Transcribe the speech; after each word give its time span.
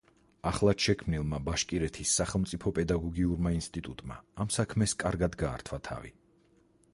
ახლად 0.51 0.85
შექმნილმა 0.85 1.39
ბაშკირეთის 1.49 2.13
სახელმწიფო 2.21 2.73
პედაგოგიურმა 2.79 3.53
ინსტიტუტმა 3.59 4.19
ამ 4.47 4.51
საქმეს 4.57 4.97
კარგად 5.05 5.39
გაართვა 5.45 5.81
თავი. 5.91 6.15